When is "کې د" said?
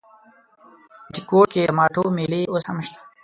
1.53-1.71